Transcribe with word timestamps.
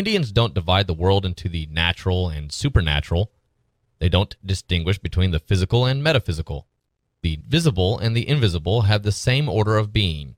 Indians 0.00 0.32
don't 0.32 0.54
divide 0.54 0.86
the 0.86 0.94
world 0.94 1.26
into 1.26 1.46
the 1.46 1.68
natural 1.70 2.30
and 2.30 2.50
supernatural. 2.50 3.30
They 3.98 4.08
don't 4.08 4.34
distinguish 4.42 4.98
between 4.98 5.30
the 5.30 5.38
physical 5.38 5.84
and 5.84 6.02
metaphysical. 6.02 6.66
The 7.20 7.38
visible 7.46 7.98
and 7.98 8.16
the 8.16 8.26
invisible 8.26 8.80
have 8.82 9.02
the 9.02 9.12
same 9.12 9.46
order 9.46 9.76
of 9.76 9.92
being 9.92 10.36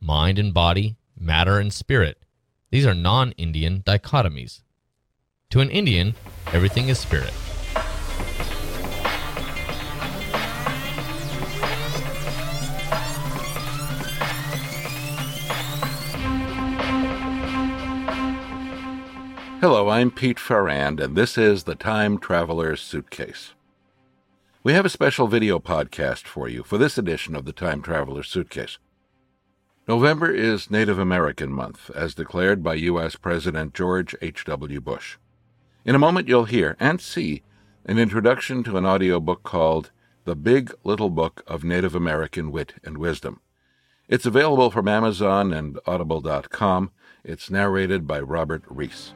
mind 0.00 0.38
and 0.38 0.54
body, 0.54 0.94
matter 1.18 1.58
and 1.58 1.72
spirit. 1.72 2.22
These 2.70 2.86
are 2.86 2.94
non 2.94 3.32
Indian 3.32 3.82
dichotomies. 3.82 4.62
To 5.50 5.58
an 5.58 5.70
Indian, 5.70 6.14
everything 6.52 6.88
is 6.88 7.00
spirit. 7.00 7.34
Hello, 19.62 19.88
I'm 19.88 20.10
Pete 20.10 20.40
Ferrand, 20.40 20.98
and 20.98 21.14
this 21.14 21.38
is 21.38 21.62
the 21.62 21.76
Time 21.76 22.18
Traveler's 22.18 22.80
Suitcase. 22.80 23.54
We 24.64 24.72
have 24.72 24.84
a 24.84 24.88
special 24.88 25.28
video 25.28 25.60
podcast 25.60 26.24
for 26.24 26.48
you 26.48 26.64
for 26.64 26.78
this 26.78 26.98
edition 26.98 27.36
of 27.36 27.44
the 27.44 27.52
Time 27.52 27.80
Traveler's 27.80 28.26
Suitcase. 28.26 28.78
November 29.86 30.32
is 30.32 30.68
Native 30.68 30.98
American 30.98 31.52
Month, 31.52 31.92
as 31.94 32.12
declared 32.12 32.64
by 32.64 32.74
U.S. 32.74 33.14
President 33.14 33.72
George 33.72 34.16
H.W. 34.20 34.80
Bush. 34.80 35.16
In 35.84 35.94
a 35.94 36.00
moment, 36.00 36.26
you'll 36.26 36.46
hear 36.46 36.76
and 36.80 37.00
see 37.00 37.44
an 37.86 38.00
introduction 38.00 38.64
to 38.64 38.76
an 38.76 38.84
audiobook 38.84 39.44
called 39.44 39.92
The 40.24 40.34
Big 40.34 40.74
Little 40.82 41.08
Book 41.08 41.44
of 41.46 41.62
Native 41.62 41.94
American 41.94 42.50
Wit 42.50 42.74
and 42.82 42.98
Wisdom. 42.98 43.40
It's 44.08 44.26
available 44.26 44.72
from 44.72 44.88
Amazon 44.88 45.52
and 45.52 45.78
Audible.com. 45.86 46.90
It's 47.22 47.48
narrated 47.48 48.08
by 48.08 48.18
Robert 48.18 48.64
Rees. 48.66 49.12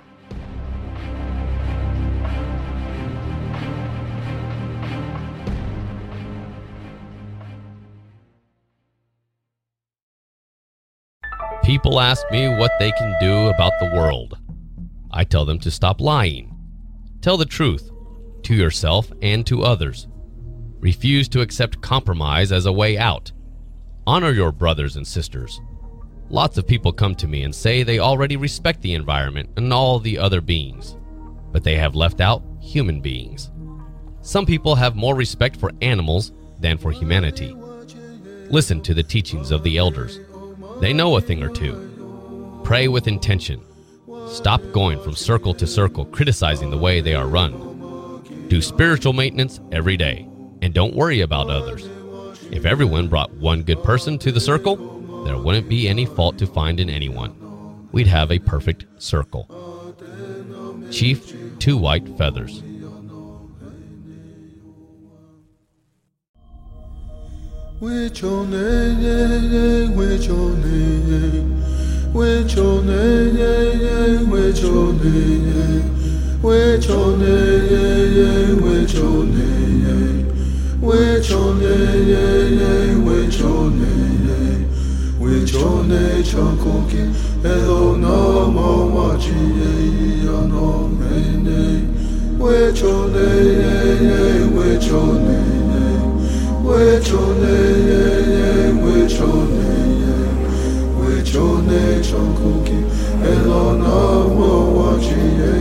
People 11.77 12.01
ask 12.01 12.25
me 12.31 12.49
what 12.49 12.73
they 12.79 12.91
can 12.91 13.15
do 13.21 13.49
about 13.49 13.79
the 13.79 13.93
world. 13.95 14.39
I 15.11 15.25
tell 15.25 15.45
them 15.45 15.59
to 15.59 15.71
stop 15.71 16.01
lying. 16.01 16.57
Tell 17.21 17.37
the 17.37 17.45
truth 17.45 17.91
to 18.45 18.55
yourself 18.55 19.13
and 19.21 19.47
to 19.47 19.63
others. 19.63 20.09
Refuse 20.81 21.29
to 21.29 21.43
accept 21.43 21.83
compromise 21.83 22.51
as 22.51 22.65
a 22.65 22.73
way 22.73 22.97
out. 22.97 23.31
Honor 24.07 24.31
your 24.31 24.53
brothers 24.53 24.97
and 24.97 25.07
sisters. 25.07 25.61
Lots 26.31 26.57
of 26.57 26.67
people 26.67 26.95
come 26.95 27.15
to 27.17 27.29
me 27.29 27.43
and 27.43 27.55
say 27.55 27.83
they 27.83 27.99
already 27.99 28.39
respect 28.39 28.81
the 28.81 28.95
environment 28.95 29.51
and 29.59 29.71
all 29.71 29.99
the 29.99 30.17
other 30.17 30.41
beings, 30.41 30.97
but 31.53 31.63
they 31.63 31.77
have 31.77 31.95
left 31.95 32.23
out 32.23 32.43
human 32.59 33.03
beings. 33.03 33.51
Some 34.23 34.47
people 34.47 34.77
have 34.77 34.97
more 34.97 35.15
respect 35.15 35.59
for 35.61 35.73
animals 35.83 36.33
than 36.59 36.79
for 36.79 36.91
humanity. 36.91 37.55
Listen 38.49 38.81
to 38.81 38.95
the 38.95 39.03
teachings 39.03 39.51
of 39.51 39.63
the 39.63 39.77
elders. 39.77 40.21
They 40.81 40.93
know 40.93 41.17
a 41.17 41.21
thing 41.21 41.43
or 41.43 41.49
two. 41.49 42.61
Pray 42.63 42.89
with 42.89 43.09
intention. 43.09 43.63
Stop 44.29 44.61
going 44.73 45.01
from 45.01 45.15
circle 45.15 45.55
to 45.55 45.67
circle 45.67 46.05
criticizing 46.05 46.71
the 46.71 46.79
way 46.79 47.01
they 47.01 47.15
are 47.15 47.27
run. 47.27 48.23
Do 48.49 48.61
spiritual 48.61 49.13
maintenance 49.13 49.61
every 49.73 49.97
day 49.97 50.29
and 50.63 50.75
don't 50.75 50.95
worry 50.95 51.21
about 51.23 51.49
others. 51.49 51.89
If 52.51 52.65
everyone 52.65 53.09
brought 53.09 53.33
one 53.35 53.63
good 53.63 53.83
person 53.83 54.19
to 54.19 54.31
the 54.31 54.41
circle, 54.41 54.77
there 55.25 55.39
wouldn't 55.39 55.69
be 55.69 55.89
any 55.89 56.07
fault 56.07 56.39
to 56.39 56.47
find 56.47 56.79
in 56.79 56.91
anyone. 56.91 57.89
We'd 57.93 58.07
have 58.07 58.31
a 58.31 58.39
perfect 58.39 58.85
circle. 59.03 59.49
Chief 60.91 61.35
Two 61.59 61.79
White 61.79 62.07
Feathers. 62.19 62.63
Which 67.79 68.23
your 68.23 68.47
name, 68.47 69.95
which 69.95 70.29
your 70.29 70.49
name, 70.57 71.63
which 72.15 72.55
your 72.55 72.83
name, 72.83 74.31
which 74.31 74.63
your 74.63 74.95
name, 74.95 75.83
which 76.41 76.87
your 76.87 77.19
name, 77.19 77.83
which 78.41 78.95
your 78.95 79.27
name, 79.27 80.81
which 80.81 81.29
your 81.29 81.55
name, 81.55 83.05
which 83.05 83.39
your 83.41 83.71
name, 83.71 84.65
which 85.21 85.53
your 85.53 85.85
name, 85.85 86.23
chankoki, 86.25 87.13
hello 87.43 87.95
no 87.95 88.51
more 88.53 88.89
watching, 88.89 90.25
no 90.25 90.89
name, 90.89 92.39
which 92.39 92.81
your 92.81 93.09
name, 93.09 94.57
which 94.57 94.87
your 94.87 95.13
name 95.13 95.46
wechonenye 96.69 98.03
wechonenye 98.85 100.17
wechone 101.01 101.81
chonkuki 102.07 102.79
elona 103.33 103.95
wowachiye 104.39 105.53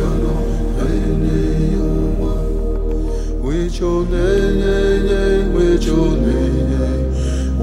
yano 0.00 0.34
ayeneyowa 0.82 2.34
wechonenye 3.44 4.76
wechonenye 5.56 6.88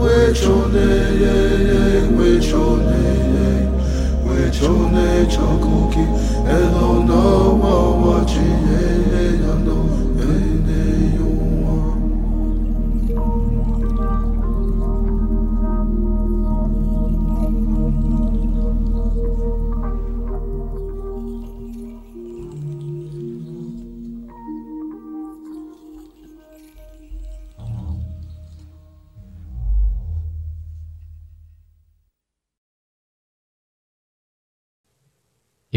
wechonenye 0.02 1.36
wechonenye 2.19 3.50
wechone 4.28 5.06
chonkuki 5.34 6.06
elona 6.58 7.19
wowachiye 7.62 8.56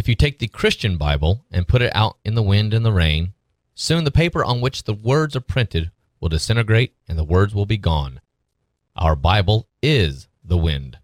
If 0.01 0.09
you 0.09 0.15
take 0.15 0.39
the 0.39 0.49
Christian 0.49 0.97
Bible 0.97 1.45
and 1.51 1.69
put 1.69 1.83
it 1.83 1.95
out 1.95 2.17
in 2.25 2.35
the 2.35 2.43
wind 2.43 2.73
and 2.73 2.87
the 2.87 2.91
rain, 2.91 3.35
soon 3.75 4.05
the 4.05 4.11
paper 4.11 4.43
on 4.43 4.63
which 4.63 4.85
the 4.85 4.95
words 4.95 5.37
are 5.37 5.43
printed 5.43 5.91
will 6.19 6.31
disintegrate 6.31 6.95
and 7.07 7.19
the 7.19 7.23
words 7.23 7.55
will 7.55 7.67
be 7.67 7.77
gone. 7.77 8.23
Our 8.97 9.15
Bible 9.15 9.69
is 9.83 10.27
the 10.43 10.57
wind. 10.57 10.97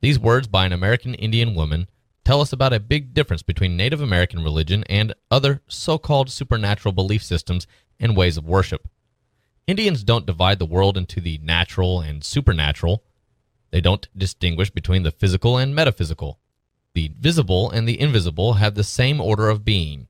These 0.00 0.16
words 0.16 0.46
by 0.46 0.64
an 0.64 0.72
American 0.72 1.14
Indian 1.14 1.56
woman 1.56 1.88
tell 2.24 2.40
us 2.40 2.52
about 2.52 2.72
a 2.72 2.78
big 2.78 3.14
difference 3.14 3.42
between 3.42 3.76
Native 3.76 4.00
American 4.00 4.44
religion 4.44 4.84
and 4.88 5.12
other 5.28 5.60
so 5.66 5.98
called 5.98 6.30
supernatural 6.30 6.92
belief 6.92 7.24
systems 7.24 7.66
and 7.98 8.16
ways 8.16 8.36
of 8.36 8.46
worship. 8.46 8.86
Indians 9.66 10.04
don't 10.04 10.24
divide 10.24 10.60
the 10.60 10.66
world 10.66 10.96
into 10.96 11.20
the 11.20 11.40
natural 11.42 12.00
and 12.00 12.22
supernatural. 12.22 13.02
They 13.72 13.80
don't 13.80 14.06
distinguish 14.16 14.70
between 14.70 15.02
the 15.02 15.10
physical 15.10 15.56
and 15.56 15.74
metaphysical. 15.74 16.38
The 16.94 17.10
visible 17.18 17.70
and 17.70 17.88
the 17.88 17.98
invisible 17.98 18.54
have 18.54 18.74
the 18.74 18.84
same 18.84 19.20
order 19.20 19.48
of 19.48 19.64
being 19.64 20.08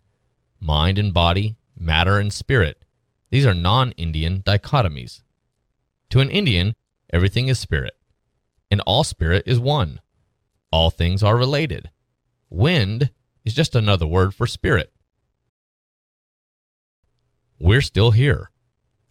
mind 0.61 0.99
and 0.99 1.13
body, 1.13 1.57
matter 1.77 2.19
and 2.19 2.33
spirit. 2.33 2.85
These 3.31 3.47
are 3.47 3.55
non 3.55 3.93
Indian 3.93 4.43
dichotomies. 4.43 5.23
To 6.11 6.21
an 6.21 6.31
Indian, 6.31 6.75
everything 7.13 7.49
is 7.49 7.59
spirit, 7.59 7.95
and 8.71 8.81
all 8.83 9.05
spirit 9.05 9.45
is 9.47 9.59
one. 9.59 10.01
All 10.71 10.91
things 10.91 11.23
are 11.23 11.37
related. 11.37 11.91
Wind 12.51 13.11
is 13.45 13.55
just 13.55 13.75
another 13.75 14.07
word 14.07 14.35
for 14.35 14.47
spirit. 14.47 14.93
We're 17.59 17.81
still 17.81 18.11
here. 18.11 18.51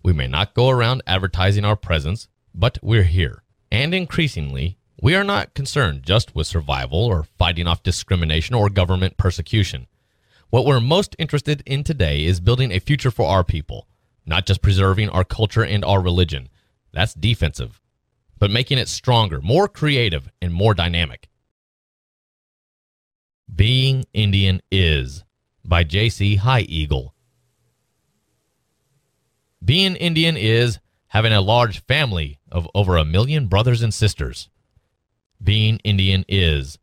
We 0.04 0.14
may 0.14 0.28
not 0.28 0.54
go 0.54 0.70
around 0.70 1.04
advertising 1.08 1.64
our 1.64 1.76
presence, 1.76 2.28
but 2.54 2.80
we're 2.82 3.04
here. 3.04 3.44
And 3.72 3.94
increasingly, 3.94 4.78
we 5.02 5.16
are 5.16 5.24
not 5.24 5.56
concerned 5.56 6.04
just 6.04 6.36
with 6.36 6.46
survival 6.46 7.06
or 7.06 7.24
fighting 7.24 7.68
off 7.68 7.82
discrimination 7.82 8.54
or 8.56 8.70
government 8.70 9.18
persecution. 9.18 9.88
What 10.52 10.66
we're 10.66 10.80
most 10.80 11.16
interested 11.18 11.64
in 11.66 11.84
today 11.84 12.24
is 12.24 12.40
building 12.40 12.72
a 12.72 12.80
future 12.80 13.10
for 13.10 13.26
our 13.26 13.44
people, 13.44 13.88
not 14.28 14.46
just 14.46 14.62
preserving 14.62 15.10
our 15.10 15.24
culture 15.24 15.66
and 15.66 15.84
our 15.84 16.02
religion. 16.02 16.50
That's 16.94 17.16
defensive, 17.16 17.82
but 18.38 18.52
making 18.52 18.78
it 18.78 18.88
stronger, 18.88 19.42
more 19.42 19.68
creative, 19.68 20.30
and 20.40 20.54
more 20.54 20.76
dynamic. 20.76 21.30
Being 23.54 24.06
Indian 24.14 24.62
is 24.72 25.24
by 25.66 25.84
J.C. 25.84 26.36
High 26.36 26.62
Eagle. 26.62 27.16
Being 29.64 29.96
Indian 29.96 30.38
is 30.38 30.80
having 31.08 31.34
a 31.34 31.42
large 31.42 31.84
family 31.86 32.40
of 32.52 32.68
over 32.76 32.98
a 32.98 33.06
million 33.06 33.48
brothers 33.48 33.82
and 33.82 33.94
sisters. 33.94 34.50
Being 35.44 35.78
Indian 35.84 36.24
is 36.28 36.78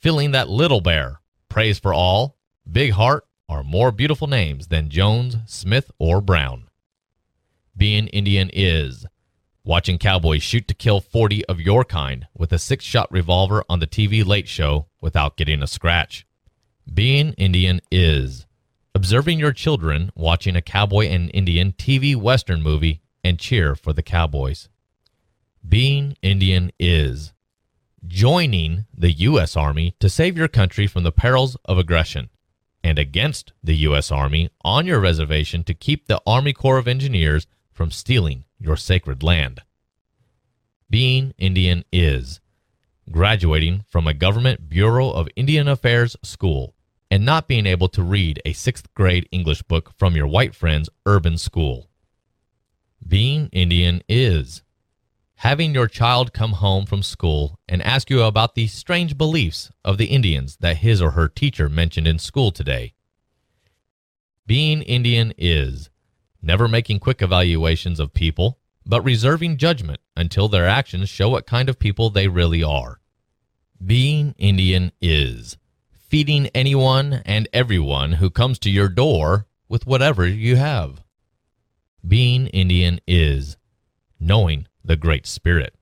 feeling 0.00 0.30
that 0.30 0.48
little 0.48 0.80
bear 0.80 1.20
Praise 1.48 1.78
for 1.78 1.92
All, 1.92 2.36
Big 2.70 2.92
Heart 2.92 3.26
are 3.48 3.64
more 3.64 3.90
beautiful 3.90 4.26
names 4.26 4.68
than 4.68 4.90
Jones, 4.90 5.36
Smith, 5.46 5.90
or 5.98 6.20
Brown. 6.20 6.68
Being 7.76 8.06
Indian 8.08 8.50
is 8.52 9.06
watching 9.64 9.98
cowboys 9.98 10.42
shoot 10.42 10.68
to 10.68 10.74
kill 10.74 11.00
40 11.00 11.44
of 11.46 11.60
your 11.60 11.84
kind 11.84 12.26
with 12.36 12.52
a 12.52 12.58
six 12.58 12.84
shot 12.84 13.10
revolver 13.10 13.64
on 13.68 13.80
the 13.80 13.86
TV 13.86 14.24
late 14.24 14.46
show 14.46 14.86
without 15.00 15.36
getting 15.36 15.62
a 15.62 15.66
scratch. 15.66 16.26
Being 16.92 17.32
Indian 17.32 17.80
is 17.90 18.46
observing 18.94 19.40
your 19.40 19.52
children 19.52 20.12
watching 20.14 20.54
a 20.54 20.62
cowboy 20.62 21.06
and 21.06 21.30
Indian 21.34 21.72
TV 21.72 22.14
Western 22.14 22.62
movie 22.62 23.00
and 23.24 23.38
cheer 23.38 23.74
for 23.74 23.92
the 23.92 24.02
cowboys. 24.02 24.68
Being 25.68 26.16
Indian 26.22 26.70
is 26.78 27.32
joining 28.08 28.86
the 28.96 29.12
U.S. 29.12 29.56
Army 29.56 29.94
to 30.00 30.08
save 30.08 30.36
your 30.36 30.48
country 30.48 30.86
from 30.86 31.02
the 31.02 31.12
perils 31.12 31.56
of 31.64 31.78
aggression 31.78 32.30
and 32.82 32.98
against 32.98 33.52
the 33.62 33.76
U.S. 33.78 34.10
Army 34.12 34.50
on 34.62 34.86
your 34.86 35.00
reservation 35.00 35.64
to 35.64 35.74
keep 35.74 36.06
the 36.06 36.20
Army 36.26 36.52
Corps 36.52 36.78
of 36.78 36.88
Engineers 36.88 37.46
from 37.72 37.90
stealing 37.90 38.44
your 38.58 38.76
sacred 38.76 39.22
land. 39.22 39.60
Being 40.88 41.34
Indian 41.36 41.84
is 41.92 42.40
graduating 43.10 43.84
from 43.88 44.06
a 44.06 44.14
government 44.14 44.68
Bureau 44.68 45.10
of 45.10 45.28
Indian 45.36 45.68
Affairs 45.68 46.16
school 46.22 46.74
and 47.10 47.24
not 47.24 47.48
being 47.48 47.66
able 47.66 47.88
to 47.88 48.02
read 48.02 48.40
a 48.44 48.52
sixth 48.52 48.92
grade 48.94 49.28
English 49.30 49.62
book 49.62 49.92
from 49.96 50.16
your 50.16 50.26
white 50.26 50.54
friend's 50.54 50.88
urban 51.06 51.38
school. 51.38 51.88
Being 53.06 53.48
Indian 53.52 54.02
is 54.08 54.62
having 55.36 55.74
your 55.74 55.86
child 55.86 56.32
come 56.32 56.52
home 56.52 56.86
from 56.86 57.02
school 57.02 57.58
and 57.68 57.82
ask 57.82 58.08
you 58.08 58.22
about 58.22 58.54
the 58.54 58.66
strange 58.66 59.18
beliefs 59.18 59.70
of 59.84 59.98
the 59.98 60.06
Indians 60.06 60.56
that 60.60 60.78
his 60.78 61.02
or 61.02 61.10
her 61.12 61.28
teacher 61.28 61.68
mentioned 61.68 62.06
in 62.06 62.18
school 62.18 62.50
today. 62.50 62.94
Being 64.46 64.82
Indian 64.82 65.34
is 65.36 65.90
never 66.40 66.68
making 66.68 67.00
quick 67.00 67.20
evaluations 67.20 68.00
of 68.00 68.14
people, 68.14 68.58
but 68.86 69.02
reserving 69.02 69.58
judgment 69.58 70.00
until 70.16 70.48
their 70.48 70.66
actions 70.66 71.08
show 71.08 71.28
what 71.28 71.46
kind 71.46 71.68
of 71.68 71.78
people 71.78 72.08
they 72.08 72.28
really 72.28 72.62
are. 72.62 73.00
Being 73.84 74.34
Indian 74.38 74.92
is 75.02 75.58
feeding 75.92 76.46
anyone 76.54 77.22
and 77.26 77.48
everyone 77.52 78.12
who 78.12 78.30
comes 78.30 78.58
to 78.60 78.70
your 78.70 78.88
door 78.88 79.46
with 79.68 79.86
whatever 79.86 80.26
you 80.26 80.56
have. 80.56 81.02
Being 82.06 82.46
Indian 82.46 83.00
is 83.06 83.56
knowing 84.18 84.66
the 84.86 84.96
Great 84.96 85.26
Spirit. 85.26 85.74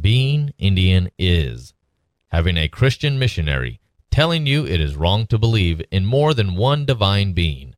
Being 0.00 0.54
Indian 0.58 1.10
is 1.18 1.74
having 2.28 2.56
a 2.56 2.68
Christian 2.68 3.18
missionary 3.18 3.80
telling 4.10 4.46
you 4.46 4.66
it 4.66 4.80
is 4.80 4.96
wrong 4.96 5.26
to 5.26 5.38
believe 5.38 5.82
in 5.90 6.06
more 6.06 6.32
than 6.32 6.56
one 6.56 6.86
divine 6.86 7.34
being, 7.34 7.74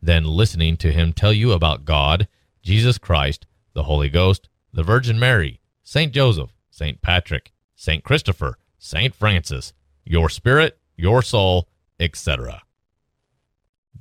then 0.00 0.24
listening 0.24 0.76
to 0.76 0.92
him 0.92 1.12
tell 1.12 1.32
you 1.32 1.50
about 1.50 1.84
God, 1.84 2.28
Jesus 2.62 2.96
Christ, 2.96 3.46
the 3.72 3.84
Holy 3.84 4.08
Ghost, 4.08 4.48
the 4.72 4.84
Virgin 4.84 5.18
Mary, 5.18 5.60
St. 5.82 6.12
Joseph, 6.12 6.50
St. 6.70 7.02
Patrick, 7.02 7.52
St. 7.74 8.04
Christopher, 8.04 8.58
St. 8.78 9.14
Francis, 9.14 9.72
your 10.04 10.28
spirit, 10.28 10.78
your 10.96 11.22
soul, 11.22 11.68
etc. 11.98 12.62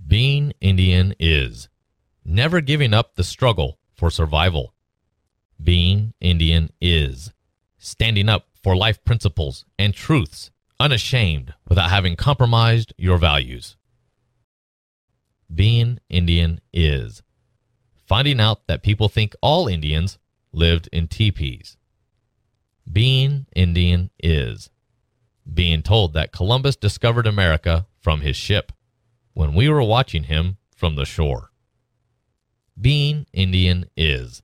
Being 0.05 0.53
Indian 0.61 1.15
is 1.19 1.69
never 2.23 2.61
giving 2.61 2.93
up 2.93 3.15
the 3.15 3.23
struggle 3.23 3.79
for 3.95 4.11
survival. 4.11 4.74
Being 5.61 6.13
Indian 6.19 6.69
is 6.79 7.31
standing 7.77 8.29
up 8.29 8.47
for 8.61 8.75
life 8.75 9.03
principles 9.03 9.65
and 9.77 9.93
truths 9.93 10.51
unashamed 10.79 11.53
without 11.67 11.89
having 11.89 12.15
compromised 12.15 12.93
your 12.97 13.17
values. 13.17 13.77
Being 15.53 15.99
Indian 16.09 16.59
is 16.73 17.21
finding 18.05 18.39
out 18.39 18.67
that 18.67 18.83
people 18.83 19.09
think 19.09 19.35
all 19.41 19.67
Indians 19.67 20.17
lived 20.51 20.89
in 20.91 21.07
teepees. 21.07 21.77
Being 22.91 23.45
Indian 23.55 24.11
is 24.19 24.69
being 25.51 25.81
told 25.81 26.13
that 26.13 26.31
Columbus 26.31 26.75
discovered 26.75 27.27
America 27.27 27.85
from 27.99 28.21
his 28.21 28.35
ship 28.35 28.71
when 29.33 29.53
we 29.53 29.69
were 29.69 29.83
watching 29.83 30.23
him 30.23 30.57
from 30.75 30.95
the 30.95 31.05
shore. 31.05 31.51
Being 32.79 33.25
Indian 33.33 33.85
is 33.95 34.41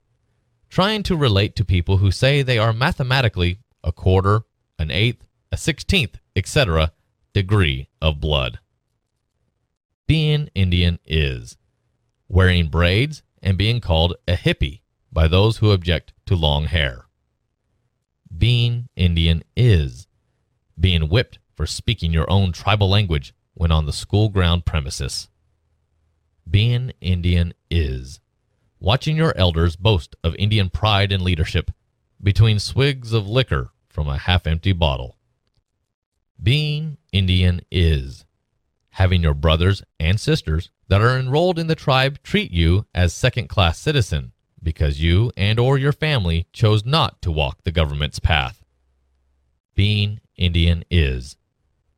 trying 0.71 1.03
to 1.03 1.17
relate 1.17 1.53
to 1.57 1.65
people 1.65 1.97
who 1.97 2.09
say 2.09 2.41
they 2.41 2.57
are 2.57 2.71
mathematically 2.71 3.59
a 3.83 3.91
quarter, 3.91 4.43
an 4.79 4.89
eighth, 4.89 5.25
a 5.51 5.57
sixteenth, 5.57 6.17
etc. 6.33 6.93
degree 7.33 7.89
of 8.01 8.21
blood. 8.21 8.57
Being 10.07 10.49
Indian 10.55 10.97
is 11.05 11.57
wearing 12.29 12.69
braids 12.69 13.21
and 13.43 13.57
being 13.57 13.81
called 13.81 14.15
a 14.27 14.37
hippie 14.37 14.79
by 15.11 15.27
those 15.27 15.57
who 15.57 15.71
object 15.71 16.13
to 16.25 16.35
long 16.35 16.65
hair. 16.65 17.05
Being 18.35 18.87
Indian 18.95 19.43
is 19.57 20.07
being 20.79 21.09
whipped 21.09 21.39
for 21.53 21.65
speaking 21.65 22.13
your 22.13 22.29
own 22.31 22.53
tribal 22.53 22.89
language 22.89 23.33
when 23.53 23.71
on 23.71 23.85
the 23.85 23.93
school 23.93 24.29
ground 24.29 24.65
premises. 24.65 25.27
Being 26.49 26.93
Indian 27.01 27.53
is 27.69 28.21
watching 28.81 29.15
your 29.15 29.37
elders 29.37 29.75
boast 29.75 30.15
of 30.23 30.35
Indian 30.35 30.67
pride 30.69 31.11
and 31.11 31.21
leadership 31.23 31.71
between 32.21 32.59
swigs 32.59 33.13
of 33.13 33.29
liquor 33.29 33.69
from 33.87 34.09
a 34.09 34.17
half 34.17 34.47
empty 34.47 34.73
bottle. 34.73 35.15
Being 36.41 36.97
Indian 37.13 37.61
is 37.71 38.25
having 38.95 39.21
your 39.21 39.35
brothers 39.35 39.83
and 39.99 40.19
sisters 40.19 40.71
that 40.87 41.01
are 41.01 41.17
enrolled 41.17 41.59
in 41.59 41.67
the 41.67 41.75
tribe 41.75 42.21
treat 42.23 42.51
you 42.51 42.85
as 42.93 43.13
second 43.13 43.47
class 43.47 43.79
citizen 43.79 44.31
because 44.61 45.01
you 45.01 45.31
and 45.37 45.59
or 45.59 45.77
your 45.77 45.93
family 45.93 46.47
chose 46.51 46.83
not 46.83 47.21
to 47.21 47.31
walk 47.31 47.59
the 47.63 47.71
government's 47.71 48.19
path. 48.19 48.63
Being 49.75 50.19
Indian 50.35 50.83
is 50.89 51.37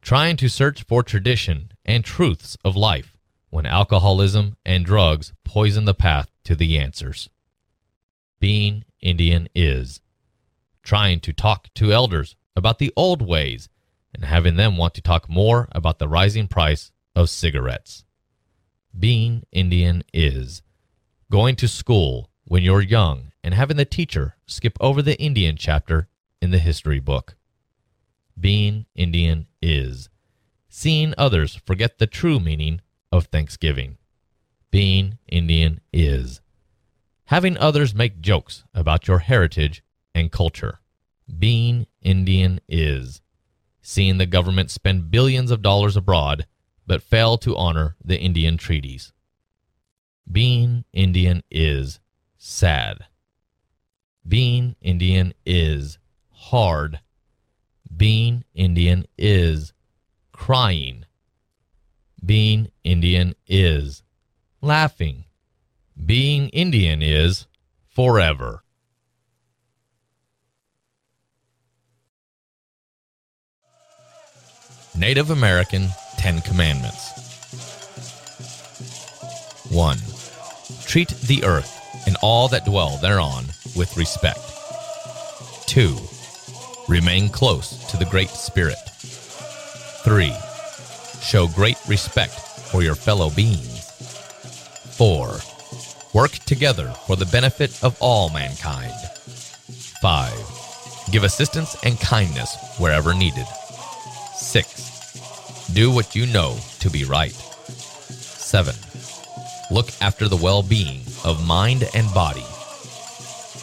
trying 0.02 0.36
to 0.38 0.50
search 0.50 0.84
for 0.84 1.02
tradition 1.02 1.72
and 1.86 2.04
truths 2.04 2.58
of 2.66 2.76
life 2.76 3.18
when 3.50 3.66
alcoholism 3.66 4.58
and 4.66 4.86
drugs 4.86 5.32
poison 5.46 5.86
the 5.86 5.94
path 5.94 6.33
to 6.44 6.56
the 6.56 6.78
answers. 6.78 7.30
Being 8.40 8.86
Indian 9.02 9.48
is 9.56 10.02
trying 10.84 11.20
to 11.22 11.34
talk 11.34 11.74
to 11.76 11.94
elders 11.94 12.36
about 12.56 12.80
the 12.80 12.92
old 12.96 13.22
ways 13.22 13.70
and 14.14 14.26
having 14.26 14.56
them 14.56 14.78
want 14.78 14.94
to 14.96 15.02
talk 15.02 15.30
more 15.30 15.68
about 15.72 16.00
the 16.00 16.08
rising 16.08 16.48
price 16.48 16.92
of 17.16 17.30
cigarettes. 17.30 18.04
Being 18.98 19.44
Indian 19.52 20.04
is 20.14 20.62
going 21.32 21.56
to 21.56 21.68
school 21.68 22.30
when 22.46 22.64
you're 22.64 22.82
young 22.82 23.32
and 23.44 23.54
having 23.54 23.78
the 23.78 23.86
teacher 23.86 24.36
skip 24.46 24.78
over 24.80 25.02
the 25.02 25.20
Indian 25.20 25.56
chapter 25.58 26.08
in 26.42 26.52
the 26.52 26.60
history 26.60 27.00
book. 27.00 27.36
Being 28.40 28.86
Indian 28.96 29.48
is 29.62 30.10
seeing 30.70 31.14
others 31.18 31.56
forget 31.66 31.98
the 31.98 32.08
true 32.08 32.40
meaning 32.40 32.82
of 33.12 33.26
Thanksgiving. 33.28 33.98
Being 34.74 35.20
Indian 35.28 35.82
is 35.94 36.42
having 37.26 37.60
others 37.60 37.94
make 37.94 38.22
jokes 38.22 38.64
about 38.74 39.08
your 39.08 39.20
heritage 39.20 39.84
and 40.16 40.32
culture. 40.32 40.80
Being 41.38 41.86
Indian 42.02 42.60
is 42.68 43.22
seeing 43.84 44.18
the 44.18 44.26
government 44.26 44.72
spend 44.72 45.12
billions 45.12 45.52
of 45.52 45.62
dollars 45.62 45.96
abroad 45.96 46.48
but 46.88 47.04
fail 47.04 47.38
to 47.38 47.56
honor 47.56 47.96
the 48.04 48.20
Indian 48.20 48.58
treaties. 48.58 49.14
Being 50.32 50.86
Indian 50.92 51.44
is 51.52 52.00
sad. 52.40 53.06
Being 54.28 54.76
Indian 54.82 55.36
is 55.46 56.00
hard. 56.32 57.00
Being 57.96 58.44
Indian 58.56 59.06
is 59.20 59.72
crying. 60.32 61.06
Being 62.26 62.72
Indian 62.84 63.36
is 63.46 64.03
laughing. 64.64 65.26
Being 66.06 66.50
Indian 66.50 67.02
is 67.02 67.48
forever. 67.90 68.64
Native 74.98 75.32
American 75.32 75.88
Ten 76.18 76.40
Commandments 76.42 77.12
1. 79.70 79.98
Treat 80.86 81.10
the 81.10 81.44
earth 81.44 81.80
and 82.08 82.16
all 82.22 82.48
that 82.48 82.66
dwell 82.66 82.98
thereon 82.98 83.46
with 83.76 83.98
respect. 83.98 84.40
2. 85.68 85.98
Remain 86.88 87.28
close 87.28 87.86
to 87.92 87.98
the 87.98 88.06
Great 88.06 88.30
Spirit. 88.30 88.78
3. 90.04 90.32
Show 91.22 91.48
great 91.48 91.78
respect 91.88 92.34
for 92.34 92.84
your 92.84 92.96
fellow 92.96 93.30
beings. 93.32 93.73
4. 94.98 95.40
Work 96.14 96.32
together 96.46 96.94
for 97.08 97.16
the 97.16 97.26
benefit 97.26 97.84
of 97.84 97.98
all 98.00 98.30
mankind. 98.30 98.94
5. 100.02 101.10
Give 101.12 101.24
assistance 101.24 101.76
and 101.84 102.00
kindness 102.00 102.56
wherever 102.78 103.14
needed. 103.14 103.46
6. 104.36 105.72
Do 105.74 105.90
what 105.92 106.16
you 106.16 106.28
know 106.28 106.58
to 106.80 106.90
be 106.90 107.04
right. 107.06 107.32
7. 107.32 108.76
Look 109.72 109.90
after 110.00 110.28
the 110.28 110.38
well 110.38 110.62
being 110.62 111.02
of 111.26 111.48
mind 111.48 111.90
and 111.96 112.14
body. 112.14 112.46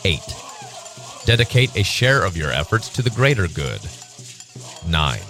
8. 0.04 0.20
Dedicate 1.26 1.76
a 1.76 1.84
share 1.84 2.24
of 2.24 2.36
your 2.36 2.50
efforts 2.50 2.88
to 2.90 3.02
the 3.02 3.10
greater 3.10 3.46
good. 3.46 3.80
9. 4.88 5.20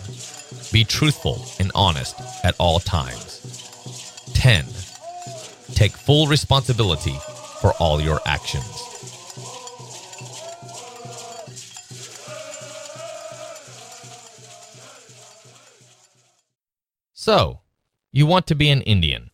Be 0.72 0.84
truthful 0.84 1.44
and 1.58 1.70
honest 1.74 2.16
at 2.42 2.54
all 2.58 2.80
times. 2.80 3.40
10. 4.32 4.64
Take 5.80 5.96
full 5.96 6.26
responsibility 6.26 7.16
for 7.62 7.72
all 7.80 8.02
your 8.02 8.20
actions. 8.26 8.66
So, 17.14 17.60
you 18.12 18.26
want 18.26 18.46
to 18.48 18.54
be 18.54 18.68
an 18.68 18.82
Indian. 18.82 19.30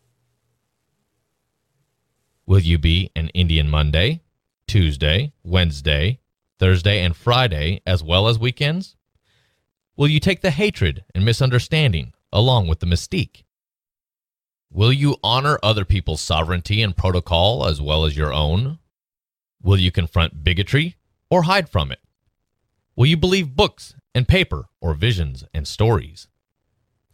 Will 2.46 2.60
you 2.60 2.78
be 2.78 3.10
an 3.16 3.30
Indian 3.30 3.68
Monday, 3.68 4.20
Tuesday, 4.68 5.32
Wednesday, 5.42 6.20
Thursday, 6.60 7.02
and 7.04 7.16
Friday, 7.16 7.80
as 7.84 8.04
well 8.04 8.28
as 8.28 8.38
weekends? 8.38 8.94
Will 9.96 10.06
you 10.06 10.20
take 10.20 10.42
the 10.42 10.52
hatred 10.52 11.04
and 11.12 11.24
misunderstanding 11.24 12.12
along 12.32 12.68
with 12.68 12.78
the 12.78 12.86
mystique? 12.86 13.42
Will 14.76 14.92
you 14.92 15.16
honor 15.24 15.58
other 15.62 15.86
people's 15.86 16.20
sovereignty 16.20 16.82
and 16.82 16.94
protocol 16.94 17.66
as 17.66 17.80
well 17.80 18.04
as 18.04 18.14
your 18.14 18.30
own? 18.30 18.78
Will 19.62 19.78
you 19.78 19.90
confront 19.90 20.44
bigotry 20.44 20.96
or 21.30 21.44
hide 21.44 21.70
from 21.70 21.90
it? 21.90 22.00
Will 22.94 23.06
you 23.06 23.16
believe 23.16 23.56
books 23.56 23.94
and 24.14 24.28
paper 24.28 24.66
or 24.82 24.92
visions 24.92 25.44
and 25.54 25.66
stories? 25.66 26.28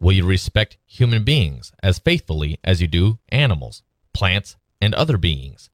Will 0.00 0.10
you 0.10 0.26
respect 0.26 0.76
human 0.84 1.22
beings 1.22 1.70
as 1.84 2.00
faithfully 2.00 2.58
as 2.64 2.82
you 2.82 2.88
do 2.88 3.20
animals, 3.28 3.84
plants, 4.12 4.56
and 4.80 4.92
other 4.92 5.16
beings? 5.16 5.70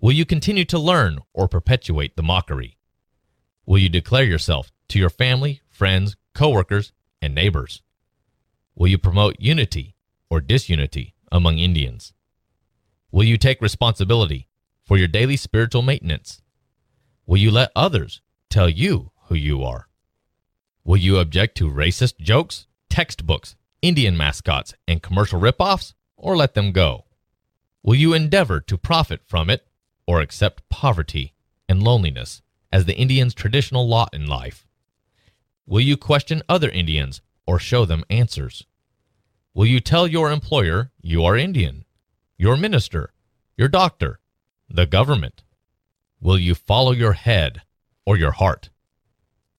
Will 0.00 0.12
you 0.12 0.24
continue 0.24 0.64
to 0.64 0.78
learn 0.78 1.18
or 1.34 1.48
perpetuate 1.48 2.16
the 2.16 2.22
mockery? 2.22 2.78
Will 3.66 3.76
you 3.76 3.90
declare 3.90 4.24
yourself 4.24 4.72
to 4.88 4.98
your 4.98 5.10
family, 5.10 5.60
friends, 5.68 6.16
coworkers, 6.34 6.92
and 7.20 7.34
neighbors? 7.34 7.82
Will 8.74 8.88
you 8.88 8.96
promote 8.96 9.36
unity 9.38 9.96
or 10.30 10.40
disunity 10.40 11.14
among 11.30 11.58
Indians? 11.58 12.12
Will 13.10 13.24
you 13.24 13.36
take 13.36 13.60
responsibility 13.60 14.48
for 14.84 14.96
your 14.96 15.08
daily 15.08 15.36
spiritual 15.36 15.82
maintenance? 15.82 16.40
Will 17.26 17.38
you 17.38 17.50
let 17.50 17.72
others 17.76 18.22
tell 18.48 18.68
you 18.68 19.10
who 19.24 19.34
you 19.34 19.62
are? 19.62 19.88
Will 20.84 20.96
you 20.96 21.18
object 21.18 21.56
to 21.58 21.70
racist 21.70 22.18
jokes, 22.18 22.66
textbooks, 22.88 23.56
Indian 23.82 24.16
mascots, 24.16 24.74
and 24.88 25.02
commercial 25.02 25.40
ripoffs, 25.40 25.94
or 26.16 26.36
let 26.36 26.54
them 26.54 26.72
go? 26.72 27.04
Will 27.82 27.94
you 27.94 28.12
endeavor 28.14 28.60
to 28.60 28.78
profit 28.78 29.22
from 29.26 29.50
it 29.50 29.66
or 30.06 30.20
accept 30.20 30.68
poverty 30.68 31.34
and 31.68 31.82
loneliness 31.82 32.42
as 32.72 32.84
the 32.84 32.96
Indians' 32.96 33.34
traditional 33.34 33.88
lot 33.88 34.12
in 34.12 34.26
life? 34.26 34.66
Will 35.66 35.80
you 35.80 35.96
question 35.96 36.42
other 36.48 36.68
Indians 36.68 37.20
or 37.46 37.58
show 37.58 37.84
them 37.84 38.04
answers? 38.10 38.66
Will 39.52 39.66
you 39.66 39.80
tell 39.80 40.06
your 40.06 40.30
employer 40.30 40.92
you 41.02 41.24
are 41.24 41.36
Indian, 41.36 41.84
your 42.38 42.56
minister, 42.56 43.12
your 43.56 43.66
doctor, 43.66 44.20
the 44.68 44.86
government? 44.86 45.42
Will 46.20 46.38
you 46.38 46.54
follow 46.54 46.92
your 46.92 47.14
head 47.14 47.62
or 48.06 48.16
your 48.16 48.30
heart? 48.30 48.70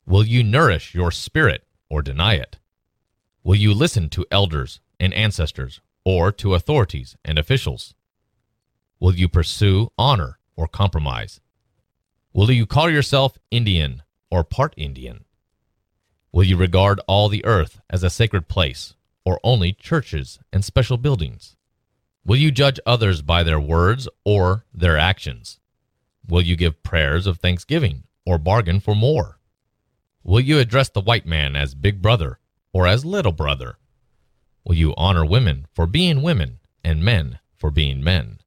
Will 0.06 0.26
you 0.26 0.44
nourish 0.44 0.96
your 0.96 1.12
spirit 1.12 1.66
or 1.90 2.02
deny 2.02 2.36
it? 2.36 2.58
Will 3.44 3.56
you 3.56 3.74
listen 3.74 4.08
to 4.12 4.26
elders 4.32 4.80
and 4.98 5.14
ancestors 5.14 5.82
or 6.06 6.32
to 6.32 6.56
authorities 6.56 7.18
and 7.26 7.38
officials? 7.38 7.94
Will 8.98 9.14
you 9.14 9.28
pursue 9.28 9.92
honor 9.98 10.40
or 10.56 10.68
compromise? 10.70 11.42
Will 12.34 12.50
you 12.50 12.66
call 12.66 12.90
yourself 12.90 13.38
Indian 13.52 14.04
or 14.30 14.46
part 14.46 14.74
Indian? 14.78 15.26
Will 16.32 16.46
you 16.46 16.56
regard 16.56 17.02
all 17.08 17.28
the 17.28 17.44
earth 17.44 17.82
as 17.90 18.04
a 18.04 18.10
sacred 18.10 18.48
place 18.48 18.96
or 19.26 19.40
only 19.44 19.74
churches 19.74 20.40
and 20.52 20.64
special 20.64 20.98
buildings? 20.98 21.56
Will 22.26 22.38
you 22.38 22.52
judge 22.52 22.80
others 22.86 23.22
by 23.22 23.44
their 23.44 23.60
words 23.60 24.08
or 24.24 24.66
their 24.74 24.98
actions? 24.98 25.60
Will 26.28 26.42
you 26.42 26.56
give 26.56 26.84
prayers 26.84 27.26
of 27.28 27.40
thanksgiving 27.40 28.04
or 28.26 28.38
bargain 28.38 28.80
for 28.80 28.96
more? 28.96 29.40
Will 30.24 30.40
you 30.40 30.60
address 30.60 30.90
the 30.90 31.02
white 31.02 31.26
man 31.26 31.56
as 31.56 31.74
big 31.74 32.02
brother 32.02 32.40
or 32.74 32.86
as 32.86 33.04
little 33.06 33.32
brother? 33.32 33.78
Will 34.64 34.76
you 34.76 34.94
honor 34.96 35.26
women 35.26 35.66
for 35.74 35.88
being 35.88 36.22
women 36.22 36.60
and 36.84 37.04
men 37.04 37.40
for 37.56 37.72
being 37.72 38.04
men? 38.04 38.40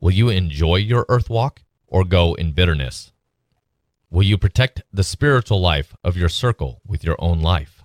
Will 0.00 0.12
you 0.12 0.30
enjoy 0.30 0.76
your 0.76 1.04
earth 1.08 1.28
walk 1.28 1.62
or 1.86 2.04
go 2.04 2.34
in 2.34 2.52
bitterness? 2.52 3.12
Will 4.10 4.22
you 4.22 4.38
protect 4.38 4.82
the 4.92 5.04
spiritual 5.04 5.60
life 5.60 5.94
of 6.02 6.16
your 6.16 6.28
circle 6.28 6.80
with 6.86 7.04
your 7.04 7.16
own 7.18 7.40
life? 7.40 7.82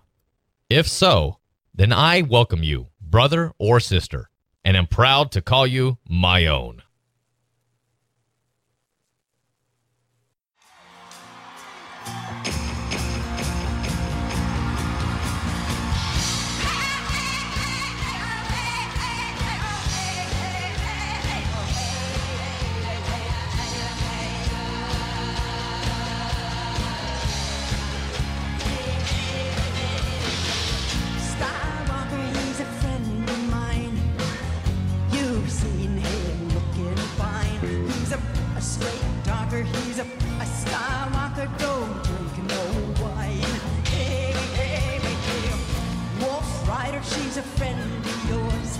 If 0.70 0.88
so, 0.88 1.39
then 1.80 1.94
I 1.94 2.24
welcome 2.24 2.62
you, 2.62 2.88
brother 3.00 3.54
or 3.58 3.80
sister, 3.80 4.30
and 4.66 4.76
am 4.76 4.86
proud 4.86 5.32
to 5.32 5.42
call 5.42 5.66
you 5.66 5.98
my 6.10 6.46
own. 6.46 6.82
A, 40.00 40.04
Skywalker. 40.46 41.50
Don't 41.58 42.04
drink 42.04 42.38
no 42.48 43.04
wine. 43.04 43.44
Hey, 43.92 44.32
hey, 44.56 45.00
hey. 45.04 46.24
Wolf 46.24 46.68
Rider, 46.70 47.02
she's 47.04 47.36
a 47.36 47.42
friend 47.42 47.80
of 48.06 48.30
yours. 48.30 48.80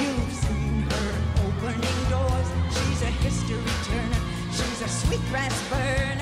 You've 0.00 0.32
seen 0.32 0.82
her 0.94 1.10
opening 1.44 1.98
doors. 2.08 2.48
She's 2.70 3.02
a 3.02 3.12
history 3.26 3.58
turner. 3.88 4.22
She's 4.52 4.82
a 4.82 4.88
sweetgrass 4.88 5.68
burner 5.70 6.06
and 6.12 6.15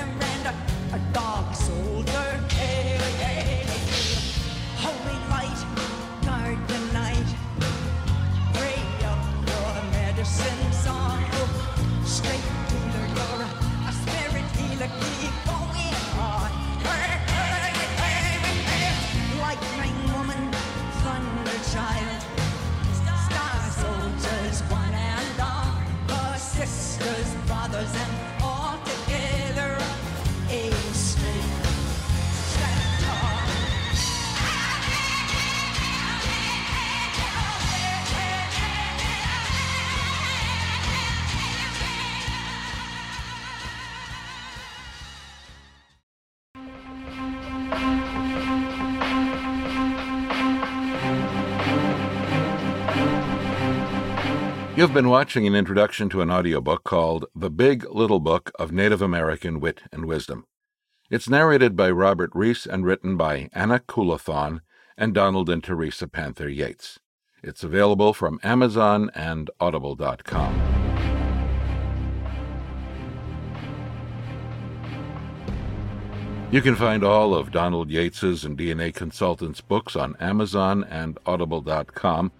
You've 54.75 54.93
been 54.93 55.07
watching 55.07 55.47
an 55.47 55.55
introduction 55.55 56.09
to 56.09 56.19
an 56.19 56.29
audiobook 56.29 56.83
called 56.83 57.27
The 57.33 57.49
Big 57.49 57.89
Little 57.89 58.19
Book 58.19 58.51
of 58.59 58.73
Native 58.73 59.01
American 59.01 59.61
Wit 59.61 59.83
and 59.89 60.03
Wisdom. 60.03 60.47
It's 61.09 61.29
narrated 61.29 61.77
by 61.77 61.89
Robert 61.91 62.31
Rees 62.33 62.65
and 62.65 62.83
written 62.83 63.15
by 63.15 63.47
Anna 63.53 63.79
Kolouthon 63.79 64.59
and 64.97 65.13
Donald 65.13 65.49
and 65.49 65.63
Teresa 65.63 66.09
Panther 66.09 66.49
Yates. 66.49 66.99
It's 67.41 67.63
available 67.63 68.13
from 68.13 68.37
Amazon 68.43 69.09
and 69.15 69.49
Audible.com. 69.61 70.61
You 76.51 76.61
can 76.61 76.75
find 76.75 77.05
all 77.05 77.33
of 77.33 77.51
Donald 77.51 77.89
Yates's 77.89 78.43
and 78.43 78.57
DNA 78.57 78.93
Consultants 78.93 79.61
books 79.61 79.95
on 79.95 80.17
Amazon 80.19 80.83
and 80.83 81.17
Audible.com, 81.25 82.33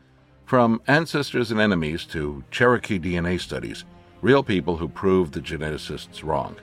from 0.45 0.79
Ancestors 0.87 1.49
and 1.49 1.59
Enemies 1.59 2.05
to 2.05 2.43
Cherokee 2.51 2.99
DNA 2.99 3.39
Studies, 3.39 3.83
real 4.21 4.43
people 4.43 4.77
who 4.77 4.87
proved 4.87 5.33
the 5.33 5.41
geneticists 5.41 6.23
wrong. 6.23 6.55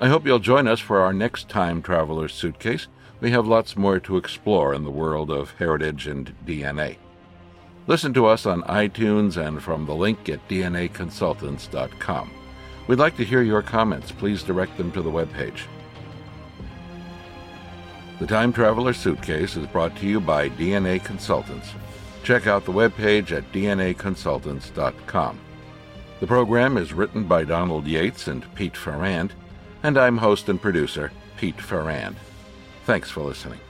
I 0.00 0.08
hope 0.08 0.26
you'll 0.26 0.38
join 0.38 0.68
us 0.68 0.80
for 0.80 1.00
our 1.00 1.12
next 1.12 1.48
Time 1.48 1.80
Traveler's 1.80 2.34
Suitcase. 2.34 2.88
We 3.20 3.30
have 3.30 3.46
lots 3.46 3.76
more 3.76 4.00
to 4.00 4.16
explore 4.16 4.74
in 4.74 4.84
the 4.84 4.90
world 4.90 5.30
of 5.30 5.50
heritage 5.52 6.06
and 6.06 6.34
DNA. 6.46 6.96
Listen 7.86 8.12
to 8.14 8.26
us 8.26 8.44
on 8.44 8.62
iTunes 8.62 9.36
and 9.36 9.62
from 9.62 9.86
the 9.86 9.94
link 9.94 10.28
at 10.28 10.46
DNAconsultants.com. 10.48 12.30
We'd 12.86 12.98
like 12.98 13.16
to 13.16 13.24
hear 13.24 13.42
your 13.42 13.62
comments. 13.62 14.12
Please 14.12 14.42
direct 14.42 14.76
them 14.76 14.92
to 14.92 15.02
the 15.02 15.10
webpage. 15.10 15.62
The 18.18 18.26
Time 18.26 18.52
Traveler 18.52 18.92
Suitcase 18.92 19.56
is 19.56 19.66
brought 19.66 19.96
to 19.96 20.06
you 20.06 20.20
by 20.20 20.50
DNA 20.50 21.02
Consultants. 21.02 21.70
Check 22.22 22.46
out 22.46 22.64
the 22.64 22.72
webpage 22.72 23.32
at 23.32 23.50
dnaconsultants.com. 23.52 25.38
The 26.20 26.26
program 26.26 26.76
is 26.76 26.92
written 26.92 27.24
by 27.24 27.44
Donald 27.44 27.86
Yates 27.86 28.28
and 28.28 28.54
Pete 28.54 28.76
Ferrand, 28.76 29.32
and 29.82 29.96
I'm 29.96 30.18
host 30.18 30.48
and 30.48 30.60
producer 30.60 31.10
Pete 31.38 31.60
Ferrand. 31.60 32.16
Thanks 32.84 33.10
for 33.10 33.22
listening. 33.22 33.60